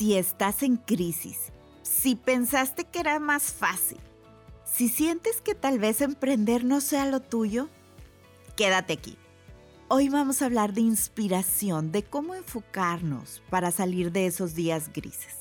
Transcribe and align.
Si 0.00 0.16
estás 0.16 0.62
en 0.62 0.78
crisis, 0.78 1.52
si 1.82 2.16
pensaste 2.16 2.84
que 2.84 3.00
era 3.00 3.18
más 3.18 3.52
fácil, 3.52 3.98
si 4.64 4.88
sientes 4.88 5.42
que 5.42 5.54
tal 5.54 5.78
vez 5.78 6.00
emprender 6.00 6.64
no 6.64 6.80
sea 6.80 7.04
lo 7.04 7.20
tuyo, 7.20 7.68
quédate 8.56 8.94
aquí. 8.94 9.18
Hoy 9.88 10.08
vamos 10.08 10.40
a 10.40 10.46
hablar 10.46 10.72
de 10.72 10.80
inspiración, 10.80 11.92
de 11.92 12.02
cómo 12.02 12.34
enfocarnos 12.34 13.42
para 13.50 13.72
salir 13.72 14.10
de 14.10 14.24
esos 14.24 14.54
días 14.54 14.90
grises. 14.90 15.36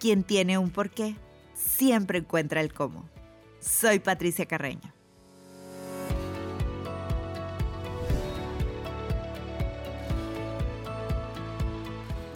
Quien 0.00 0.24
tiene 0.24 0.56
un 0.56 0.70
porqué, 0.70 1.16
siempre 1.52 2.20
encuentra 2.20 2.62
el 2.62 2.72
cómo. 2.72 3.06
Soy 3.60 3.98
Patricia 3.98 4.46
Carreño. 4.46 4.97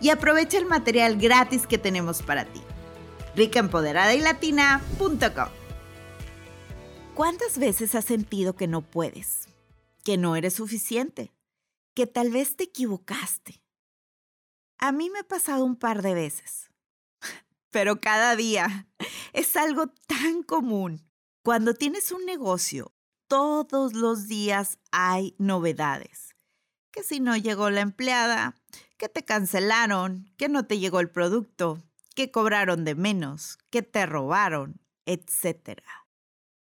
y 0.00 0.10
aprovecha 0.10 0.58
el 0.58 0.66
material 0.66 1.16
gratis 1.16 1.66
que 1.66 1.78
tenemos 1.78 2.22
para 2.22 2.44
ti. 2.44 2.62
ricaempoderada 3.34 4.12
¿Cuántas 7.14 7.58
veces 7.58 7.94
has 7.94 8.04
sentido 8.04 8.54
que 8.54 8.68
no 8.68 8.82
puedes? 8.82 9.48
Que 10.04 10.16
no 10.16 10.36
eres 10.36 10.54
suficiente? 10.54 11.32
Que 11.94 12.06
tal 12.06 12.30
vez 12.30 12.56
te 12.56 12.64
equivocaste. 12.64 13.60
A 14.78 14.92
mí 14.92 15.10
me 15.10 15.18
ha 15.18 15.24
pasado 15.24 15.64
un 15.64 15.74
par 15.74 16.02
de 16.02 16.14
veces. 16.14 16.70
Pero 17.70 18.00
cada 18.00 18.36
día 18.36 18.86
es 19.32 19.56
algo 19.56 19.88
tan 20.06 20.44
común. 20.44 21.04
Cuando 21.42 21.74
tienes 21.74 22.12
un 22.12 22.24
negocio, 22.24 22.92
todos 23.26 23.94
los 23.94 24.28
días 24.28 24.78
hay 24.92 25.34
novedades. 25.38 26.36
Que 26.92 27.02
si 27.02 27.18
no 27.18 27.36
llegó 27.36 27.70
la 27.70 27.80
empleada, 27.80 28.54
que 28.98 29.08
te 29.08 29.24
cancelaron, 29.24 30.30
que 30.36 30.48
no 30.48 30.66
te 30.66 30.78
llegó 30.78 31.00
el 31.00 31.10
producto, 31.10 31.82
que 32.14 32.30
cobraron 32.30 32.84
de 32.84 32.94
menos, 32.94 33.58
que 33.70 33.82
te 33.82 34.04
robaron, 34.04 34.80
etc. 35.06 35.80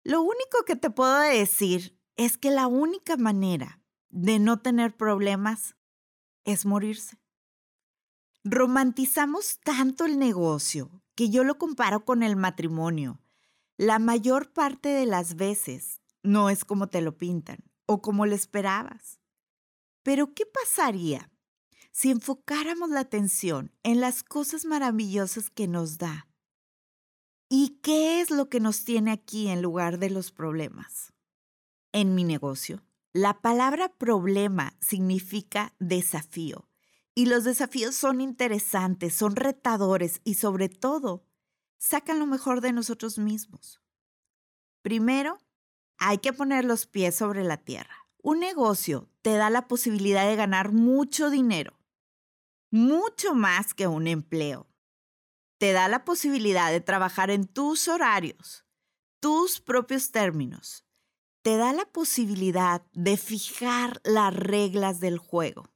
Lo 0.04 0.20
único 0.22 0.64
que 0.66 0.76
te 0.76 0.90
puedo 0.90 1.18
decir 1.20 1.98
es 2.16 2.38
que 2.38 2.50
la 2.50 2.66
única 2.66 3.16
manera 3.16 3.80
de 4.10 4.38
no 4.38 4.60
tener 4.60 4.96
problemas 4.96 5.74
es 6.44 6.66
morirse. 6.66 7.18
Romantizamos 8.44 9.58
tanto 9.60 10.04
el 10.04 10.18
negocio 10.18 11.02
que 11.14 11.30
yo 11.30 11.44
lo 11.44 11.58
comparo 11.58 12.04
con 12.04 12.22
el 12.22 12.36
matrimonio. 12.36 13.20
La 13.76 13.98
mayor 13.98 14.52
parte 14.52 14.90
de 14.90 15.06
las 15.06 15.34
veces 15.36 16.00
no 16.22 16.50
es 16.50 16.64
como 16.64 16.88
te 16.88 17.00
lo 17.00 17.16
pintan 17.16 17.58
o 17.86 18.02
como 18.02 18.26
lo 18.26 18.34
esperabas. 18.34 19.18
Pero 20.02 20.34
¿qué 20.34 20.44
pasaría 20.46 21.30
si 21.98 22.12
enfocáramos 22.12 22.90
la 22.90 23.00
atención 23.00 23.72
en 23.82 24.00
las 24.00 24.22
cosas 24.22 24.64
maravillosas 24.64 25.50
que 25.50 25.66
nos 25.66 25.98
da. 25.98 26.28
¿Y 27.48 27.80
qué 27.82 28.20
es 28.20 28.30
lo 28.30 28.48
que 28.48 28.60
nos 28.60 28.84
tiene 28.84 29.10
aquí 29.10 29.48
en 29.48 29.62
lugar 29.62 29.98
de 29.98 30.08
los 30.08 30.30
problemas? 30.30 31.12
En 31.90 32.14
mi 32.14 32.22
negocio, 32.22 32.84
la 33.12 33.40
palabra 33.40 33.88
problema 33.88 34.76
significa 34.80 35.74
desafío. 35.80 36.68
Y 37.16 37.26
los 37.26 37.42
desafíos 37.42 37.96
son 37.96 38.20
interesantes, 38.20 39.16
son 39.16 39.34
retadores 39.34 40.20
y 40.22 40.34
sobre 40.34 40.68
todo, 40.68 41.24
sacan 41.78 42.20
lo 42.20 42.26
mejor 42.26 42.60
de 42.60 42.72
nosotros 42.72 43.18
mismos. 43.18 43.82
Primero, 44.82 45.38
hay 45.96 46.18
que 46.18 46.32
poner 46.32 46.64
los 46.64 46.86
pies 46.86 47.16
sobre 47.16 47.42
la 47.42 47.56
tierra. 47.56 48.06
Un 48.22 48.38
negocio 48.38 49.08
te 49.20 49.32
da 49.32 49.50
la 49.50 49.66
posibilidad 49.66 50.28
de 50.28 50.36
ganar 50.36 50.70
mucho 50.70 51.28
dinero 51.28 51.77
mucho 52.70 53.34
más 53.34 53.74
que 53.74 53.86
un 53.86 54.06
empleo. 54.06 54.68
Te 55.58 55.72
da 55.72 55.88
la 55.88 56.04
posibilidad 56.04 56.70
de 56.70 56.80
trabajar 56.80 57.30
en 57.30 57.46
tus 57.46 57.88
horarios, 57.88 58.64
tus 59.20 59.60
propios 59.60 60.10
términos. 60.12 60.84
Te 61.42 61.56
da 61.56 61.72
la 61.72 61.86
posibilidad 61.86 62.82
de 62.92 63.16
fijar 63.16 64.00
las 64.04 64.34
reglas 64.34 65.00
del 65.00 65.18
juego. 65.18 65.72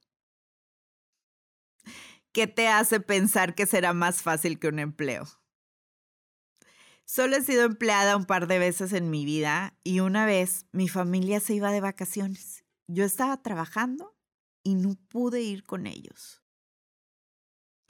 ¿Qué 2.32 2.46
te 2.46 2.68
hace 2.68 3.00
pensar 3.00 3.54
que 3.54 3.66
será 3.66 3.92
más 3.92 4.22
fácil 4.22 4.58
que 4.58 4.68
un 4.68 4.78
empleo? 4.78 5.26
Solo 7.04 7.36
he 7.36 7.42
sido 7.42 7.64
empleada 7.64 8.16
un 8.16 8.24
par 8.24 8.46
de 8.46 8.58
veces 8.58 8.92
en 8.92 9.10
mi 9.10 9.24
vida 9.24 9.76
y 9.84 10.00
una 10.00 10.24
vez 10.24 10.66
mi 10.72 10.88
familia 10.88 11.40
se 11.40 11.54
iba 11.54 11.70
de 11.70 11.80
vacaciones. 11.80 12.64
Yo 12.86 13.04
estaba 13.04 13.42
trabajando 13.42 14.16
y 14.62 14.76
no 14.76 14.94
pude 15.08 15.42
ir 15.42 15.64
con 15.64 15.86
ellos. 15.86 16.41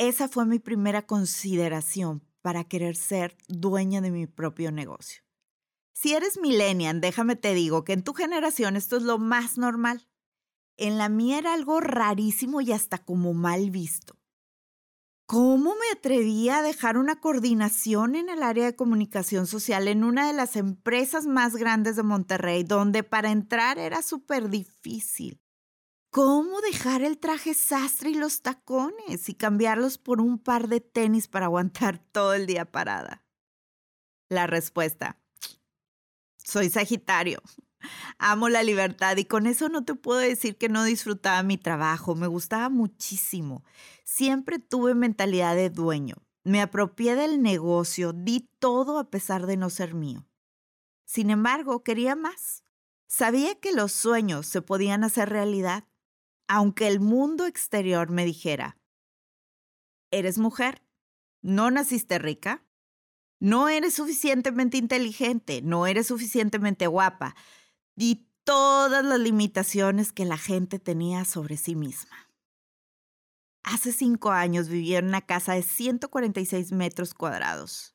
Esa 0.03 0.27
fue 0.27 0.45
mi 0.47 0.59
primera 0.59 1.07
consideración 1.07 2.27
para 2.41 2.65
querer 2.65 2.97
ser 2.97 3.39
dueña 3.47 4.01
de 4.01 4.11
mi 4.11 4.27
propio 4.27 4.73
negocio. 4.73 5.23
Si 5.93 6.13
eres 6.13 6.41
millennial, 6.41 7.01
déjame 7.01 7.37
te 7.37 7.55
digo 7.55 7.85
que 7.85 7.93
en 7.93 8.03
tu 8.03 8.13
generación 8.13 8.75
esto 8.75 8.97
es 8.97 9.05
lo 9.05 9.19
más 9.19 9.59
normal. 9.59 10.09
En 10.77 10.99
la 10.99 11.09
mía 11.09 11.39
era 11.39 11.55
algo 11.55 11.79
rarísimo 11.79 12.61
y 12.61 12.73
hasta 12.73 12.99
como 12.99 13.33
mal 13.33 13.71
visto. 13.71 14.19
¿Cómo 15.27 15.77
me 15.77 15.97
atreví 15.97 16.49
a 16.49 16.63
dejar 16.63 16.99
una 16.99 17.21
coordinación 17.21 18.17
en 18.17 18.29
el 18.29 18.43
área 18.43 18.65
de 18.65 18.75
comunicación 18.75 19.47
social 19.47 19.87
en 19.87 20.03
una 20.03 20.27
de 20.27 20.33
las 20.33 20.57
empresas 20.57 21.27
más 21.27 21.55
grandes 21.55 21.95
de 21.95 22.03
Monterrey, 22.03 22.65
donde 22.65 23.05
para 23.05 23.31
entrar 23.31 23.79
era 23.79 24.03
súper 24.03 24.51
difícil? 24.51 25.42
¿Cómo 26.13 26.61
dejar 26.61 27.01
el 27.01 27.17
traje 27.17 27.55
sastre 27.55 28.11
y 28.11 28.15
los 28.15 28.43
tacones 28.43 29.31
y 29.31 29.35
cambiarlos 29.35 29.97
por 29.97 30.21
un 30.21 30.39
par 30.39 30.69
de 30.69 30.81
tenis 30.81 31.27
para 31.27 31.47
aguantar 31.47 31.99
todo 32.13 32.35
el 32.35 32.45
día 32.45 32.71
parada? 32.71 33.25
La 34.29 34.47
respuesta, 34.47 35.19
soy 36.37 36.69
Sagitario. 36.69 37.41
Amo 38.19 38.51
la 38.51 38.63
libertad 38.63 39.17
y 39.17 39.25
con 39.25 39.47
eso 39.47 39.71
no 39.71 39.87
te 39.87 39.95
puedo 39.95 40.19
decir 40.19 40.59
que 40.59 40.69
no 40.69 40.85
disfrutaba 40.85 41.43
mi 41.43 41.57
trabajo, 41.57 42.15
me 42.15 42.27
gustaba 42.27 42.69
muchísimo. 42.69 43.65
Siempre 44.05 44.59
tuve 44.59 44.95
mentalidad 44.95 45.57
de 45.57 45.71
dueño. 45.71 46.17
Me 46.45 46.61
apropié 46.61 47.15
del 47.15 47.41
negocio, 47.41 48.13
di 48.13 48.51
todo 48.59 48.99
a 48.99 49.09
pesar 49.09 49.47
de 49.47 49.57
no 49.57 49.71
ser 49.71 49.95
mío. 49.95 50.27
Sin 51.07 51.31
embargo, 51.31 51.83
quería 51.83 52.17
más. 52.17 52.65
Sabía 53.07 53.59
que 53.61 53.73
los 53.73 53.93
sueños 53.93 54.47
se 54.47 54.61
podían 54.61 55.05
hacer 55.05 55.31
realidad 55.31 55.87
aunque 56.49 56.89
el 56.89 57.01
mundo 57.01 57.47
exterior 57.47 58.11
me 58.11 58.25
dijera, 58.25 58.79
eres 60.11 60.39
mujer, 60.39 60.83
no 61.43 61.71
naciste 61.71 62.19
rica, 62.19 62.65
no 63.41 63.69
eres 63.69 63.95
suficientemente 63.95 64.77
inteligente, 64.77 65.63
no 65.63 65.87
eres 65.87 66.07
suficientemente 66.07 66.87
guapa, 66.87 67.35
y 67.97 68.29
todas 68.45 69.05
las 69.05 69.19
limitaciones 69.19 70.13
que 70.13 70.25
la 70.25 70.39
gente 70.39 70.79
tenía 70.79 71.25
sobre 71.25 71.57
sí 71.57 71.75
misma. 71.75 72.29
Hace 73.65 73.93
cinco 73.93 74.31
años 74.31 74.69
vivía 74.69 74.99
en 74.99 75.07
una 75.07 75.21
casa 75.21 75.55
de 75.55 75.63
146 75.63 76.73
metros 76.73 77.15
cuadrados 77.15 77.95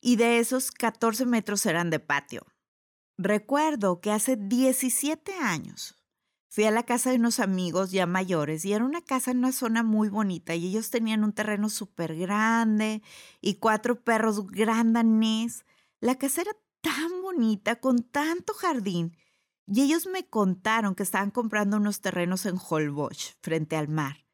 y 0.00 0.16
de 0.16 0.38
esos 0.38 0.70
14 0.70 1.26
metros 1.26 1.64
eran 1.66 1.90
de 1.90 2.00
patio. 2.00 2.46
Recuerdo 3.16 4.00
que 4.00 4.10
hace 4.10 4.36
17 4.36 5.34
años 5.34 5.96
Fui 6.54 6.62
a 6.66 6.70
la 6.70 6.84
casa 6.84 7.10
de 7.10 7.16
unos 7.16 7.40
amigos 7.40 7.90
ya 7.90 8.06
mayores 8.06 8.64
y 8.64 8.74
era 8.74 8.84
una 8.84 9.02
casa 9.02 9.32
en 9.32 9.38
una 9.38 9.50
zona 9.50 9.82
muy 9.82 10.08
bonita 10.08 10.54
y 10.54 10.68
ellos 10.68 10.88
tenían 10.88 11.24
un 11.24 11.32
terreno 11.32 11.68
súper 11.68 12.14
grande 12.14 13.02
y 13.40 13.54
cuatro 13.54 14.04
perros 14.04 14.46
grandanés. 14.46 15.64
La 15.98 16.14
casa 16.14 16.42
era 16.42 16.52
tan 16.80 17.22
bonita, 17.22 17.80
con 17.80 18.04
tanto 18.04 18.54
jardín. 18.54 19.16
Y 19.66 19.82
ellos 19.82 20.06
me 20.06 20.28
contaron 20.28 20.94
que 20.94 21.02
estaban 21.02 21.32
comprando 21.32 21.76
unos 21.76 22.00
terrenos 22.00 22.46
en 22.46 22.54
Holbox, 22.56 23.36
frente 23.40 23.74
al 23.74 23.88
mar. 23.88 24.24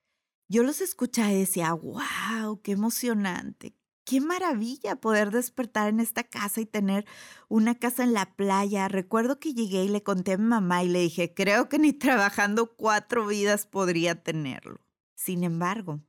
Yo 0.47 0.63
los 0.63 0.83
escuchaba 0.83 1.33
y 1.33 1.39
decía, 1.39 1.73
wow, 1.73 2.61
qué 2.63 2.73
emocionante, 2.73 3.75
qué 4.11 4.21
maravilla 4.21 4.97
poder 4.97 5.31
despertar 5.31 5.89
en 5.89 6.01
esta 6.01 6.25
casa 6.25 6.61
y 6.61 6.67
tener 6.67 7.07
una 7.49 7.77
casa 7.77 8.03
en 8.03 8.13
la 8.13 8.35
playa. 8.35 8.89
Recuerdo 8.89 9.39
que 9.39 9.55
llegué 9.55 9.85
y 9.85 9.89
le 9.89 10.03
conté 10.03 10.33
a 10.33 10.37
mi 10.37 10.47
mamá 10.47 10.83
y 10.83 10.89
le 10.89 10.99
dije, 10.99 11.33
creo 11.33 11.69
que 11.69 11.79
ni 11.79 11.93
trabajando 11.99 12.75
cuatro 12.75 13.25
vidas 13.25 13.67
podría 13.67 14.21
tenerlo. 14.21 14.81
Sin 15.15 15.45
embargo, 15.45 16.01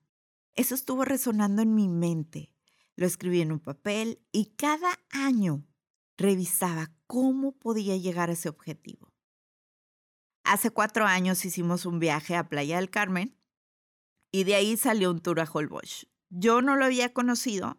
Eso 0.56 0.74
estuvo 0.76 1.06
resonando 1.06 1.62
en 1.62 1.76
mi 1.76 1.88
mente. 1.88 2.52
Lo 2.96 3.06
escribí 3.06 3.40
en 3.40 3.52
un 3.54 3.60
papel 3.60 4.20
y 4.32 4.48
cada 4.58 5.00
año 5.12 5.64
revisaba 6.18 6.92
cómo 7.08 7.54
podía 7.54 7.96
llegar 7.96 8.30
a 8.30 8.34
ese 8.34 8.50
objetivo. 8.50 9.14
Hace 10.44 10.72
cuatro 10.72 11.06
años 11.06 11.46
hicimos 11.46 11.86
un 11.86 12.00
viaje 12.00 12.36
a 12.36 12.50
Playa 12.50 12.78
del 12.78 12.90
Carmen 12.90 13.38
y 14.32 14.44
de 14.44 14.56
ahí 14.56 14.76
salió 14.76 15.12
un 15.12 15.22
tour 15.22 15.40
a 15.40 15.50
Holbox. 15.50 16.08
Yo 16.30 16.62
no 16.62 16.76
lo 16.76 16.84
había 16.86 17.14
conocido 17.14 17.78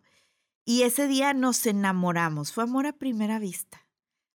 y 0.64 0.82
ese 0.82 1.08
día 1.08 1.34
nos 1.34 1.66
enamoramos. 1.66 2.52
Fue 2.52 2.64
amor 2.64 2.86
a 2.86 2.92
primera 2.92 3.38
vista. 3.38 3.86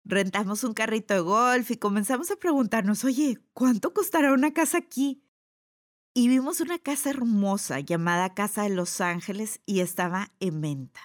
Rentamos 0.04 0.64
un 0.64 0.74
carrito 0.74 1.14
de 1.14 1.20
golf 1.20 1.70
y 1.70 1.76
comenzamos 1.76 2.30
a 2.30 2.36
preguntarnos, 2.36 3.04
oye, 3.04 3.38
¿cuánto 3.52 3.94
costará 3.94 4.32
una 4.32 4.52
casa 4.52 4.78
aquí? 4.78 5.24
Y 6.12 6.28
vimos 6.28 6.60
una 6.60 6.78
casa 6.78 7.10
hermosa 7.10 7.80
llamada 7.80 8.34
Casa 8.34 8.62
de 8.62 8.70
Los 8.70 9.00
Ángeles 9.00 9.60
y 9.66 9.80
estaba 9.80 10.32
en 10.40 10.60
venta. 10.60 11.00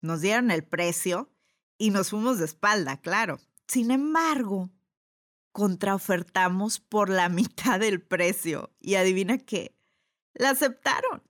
Nos 0.00 0.20
dieron 0.20 0.50
el 0.50 0.64
precio 0.64 1.30
y 1.76 1.90
nos 1.90 2.10
fuimos 2.10 2.38
de 2.38 2.44
espalda, 2.44 3.00
claro. 3.00 3.38
Sin 3.66 3.90
embargo, 3.90 4.70
contraofertamos 5.52 6.80
por 6.80 7.10
la 7.10 7.28
mitad 7.30 7.80
del 7.80 8.00
precio 8.00 8.72
y 8.80 8.94
adivina 8.94 9.38
qué, 9.38 9.76
la 10.34 10.50
aceptaron. 10.50 11.22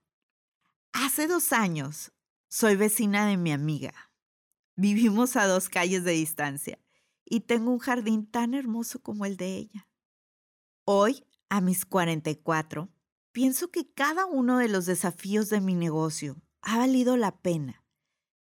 Hace 0.92 1.26
dos 1.26 1.52
años 1.52 2.13
soy 2.54 2.76
vecina 2.76 3.26
de 3.26 3.36
mi 3.36 3.50
amiga. 3.50 4.12
Vivimos 4.76 5.34
a 5.34 5.48
dos 5.48 5.68
calles 5.68 6.04
de 6.04 6.12
distancia 6.12 6.78
y 7.24 7.40
tengo 7.40 7.72
un 7.72 7.80
jardín 7.80 8.30
tan 8.30 8.54
hermoso 8.54 9.02
como 9.02 9.24
el 9.24 9.36
de 9.36 9.56
ella. 9.56 9.88
Hoy 10.84 11.26
a 11.48 11.60
mis 11.60 11.84
44, 11.84 12.92
pienso 13.32 13.72
que 13.72 13.92
cada 13.92 14.26
uno 14.26 14.58
de 14.58 14.68
los 14.68 14.86
desafíos 14.86 15.50
de 15.50 15.60
mi 15.60 15.74
negocio 15.74 16.36
ha 16.62 16.78
valido 16.78 17.16
la 17.16 17.36
pena 17.40 17.82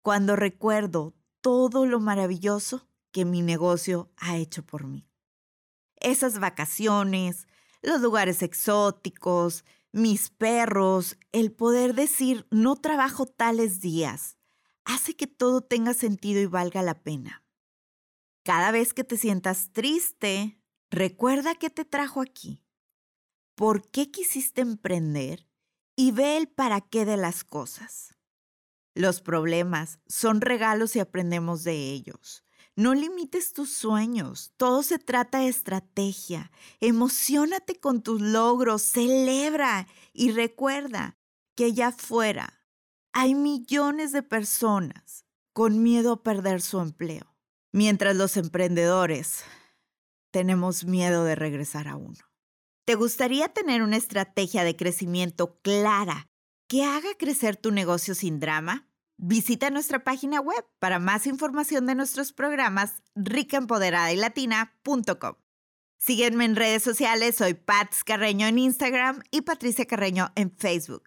cuando 0.02 0.38
recuerdo 0.38 1.14
todo 1.42 1.86
lo 1.86 2.00
maravilloso 2.00 2.88
que 3.12 3.26
mi 3.26 3.42
negocio 3.42 4.10
ha 4.16 4.38
hecho 4.38 4.66
por 4.66 4.88
mí. 4.88 5.06
Esas 5.98 6.40
vacaciones, 6.40 7.46
los 7.82 8.00
lugares 8.00 8.42
exóticos, 8.42 9.66
mis 9.92 10.30
perros, 10.30 11.18
el 11.32 11.52
poder 11.52 11.96
decir 11.96 12.48
no 12.52 12.76
trabajo 12.76 13.26
tales 13.26 13.80
días, 13.80 14.38
hace 14.86 15.16
que 15.16 15.28
todo 15.28 15.62
tenga 15.62 15.94
sentido 15.94 16.42
y 16.42 16.46
valga 16.46 16.82
la 16.82 17.02
pena. 17.04 17.44
Cada 18.44 18.72
vez 18.72 18.94
que 18.94 19.04
te 19.04 19.18
sientas 19.18 19.72
triste, 19.74 20.62
recuerda 20.90 21.56
que 21.56 21.70
te 21.70 21.84
trajo 21.86 22.22
aquí 22.22 22.64
por 23.56 23.90
qué 23.90 24.12
quisiste 24.12 24.62
emprender 24.62 25.48
y 25.96 26.12
ve 26.12 26.38
el 26.38 26.48
para 26.48 26.80
qué 26.80 27.06
de 27.06 27.18
las 27.18 27.44
cosas. 27.44 28.16
Los 28.94 29.20
problemas 29.22 30.00
son 30.08 30.42
regalos 30.42 30.96
y 30.96 31.00
aprendemos 31.00 31.64
de 31.64 31.92
ellos. 31.92 32.44
No 32.78 32.94
limites 32.94 33.54
tus 33.54 33.72
sueños, 33.72 34.54
todo 34.56 34.84
se 34.84 35.00
trata 35.00 35.40
de 35.40 35.48
estrategia. 35.48 36.52
Emocionate 36.80 37.80
con 37.80 38.04
tus 38.04 38.22
logros, 38.22 38.84
celebra 38.84 39.88
y 40.14 40.32
recuerda 40.32 41.18
que 41.56 41.66
allá 41.66 41.88
afuera 41.88 42.64
hay 43.14 43.34
millones 43.34 44.12
de 44.12 44.22
personas 44.22 45.26
con 45.54 45.82
miedo 45.82 46.14
a 46.14 46.24
perder 46.24 46.62
su 46.62 46.80
empleo, 46.80 47.36
mientras 47.74 48.16
los 48.16 48.38
emprendedores 48.38 49.44
tenemos 50.32 50.86
miedo 50.86 51.24
de 51.24 51.34
regresar 51.34 51.88
a 51.88 51.96
uno. 51.96 52.24
¿Te 52.86 52.94
gustaría 52.94 53.50
tener 53.50 53.82
una 53.82 53.98
estrategia 53.98 54.64
de 54.64 54.76
crecimiento 54.76 55.60
clara 55.64 56.28
que 56.70 56.84
haga 56.84 57.16
crecer 57.18 57.58
tu 57.58 57.72
negocio 57.72 58.14
sin 58.14 58.40
drama? 58.40 58.87
Visita 59.20 59.72
nuestra 59.72 60.04
página 60.04 60.40
web 60.42 60.64
para 60.78 61.00
más 61.00 61.26
información 61.26 61.88
de 61.88 61.96
nuestros 61.96 62.34
programas 62.34 63.02
ricaempoderada 63.16 64.12
Sígueme 65.98 66.46
en 66.46 66.56
redes 66.56 66.84
sociales, 66.84 67.36
soy 67.36 67.56
Pats 67.56 68.04
Carreño 68.04 68.46
en 68.46 68.60
Instagram 68.60 69.24
y 69.32 69.42
Patricia 69.42 69.86
Carreño 69.86 70.32
en 70.36 70.56
Facebook. 70.56 71.06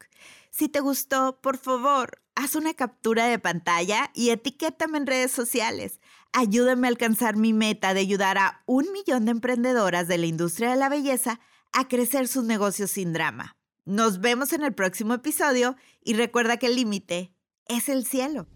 Si 0.51 0.69
te 0.69 0.81
gustó, 0.81 1.41
por 1.41 1.57
favor, 1.57 2.21
haz 2.35 2.57
una 2.57 2.75
captura 2.75 3.27
de 3.27 3.39
pantalla 3.39 4.11
y 4.13 4.31
etiquétame 4.31 4.99
en 4.99 5.07
redes 5.07 5.31
sociales. 5.31 6.01
Ayúdame 6.33 6.89
a 6.89 6.91
alcanzar 6.91 7.37
mi 7.37 7.53
meta 7.53 7.95
de 7.95 8.01
ayudar 8.01 8.39
a 8.39 8.65
un 8.67 8.91
millón 8.91 9.25
de 9.27 9.31
emprendedoras 9.31 10.09
de 10.09 10.19
la 10.19 10.27
industria 10.27 10.71
de 10.71 10.77
la 10.77 10.89
belleza 10.89 11.39
a 11.71 11.87
crecer 11.87 12.27
sus 12.27 12.43
negocios 12.43 12.91
sin 12.91 13.13
drama. 13.13 13.57
Nos 13.85 14.21
vemos 14.21 14.53
en 14.53 14.65
el 14.65 14.75
próximo 14.75 15.15
episodio 15.15 15.77
y 16.03 16.15
recuerda 16.15 16.57
que 16.57 16.67
el 16.67 16.75
límite 16.75 17.33
es 17.71 17.89
el 17.89 18.05
cielo. 18.05 18.47